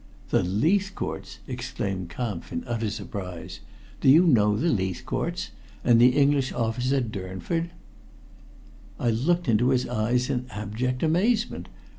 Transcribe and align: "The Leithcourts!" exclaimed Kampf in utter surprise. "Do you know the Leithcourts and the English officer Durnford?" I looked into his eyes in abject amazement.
"The 0.31 0.41
Leithcourts!" 0.41 1.37
exclaimed 1.45 2.09
Kampf 2.09 2.51
in 2.51 2.63
utter 2.65 2.89
surprise. 2.89 3.59
"Do 3.99 4.09
you 4.09 4.25
know 4.25 4.57
the 4.57 4.69
Leithcourts 4.71 5.51
and 5.83 6.01
the 6.01 6.17
English 6.17 6.51
officer 6.51 7.01
Durnford?" 7.01 7.69
I 8.99 9.11
looked 9.11 9.47
into 9.47 9.69
his 9.69 9.87
eyes 9.87 10.27
in 10.31 10.47
abject 10.49 11.03
amazement. 11.03 11.67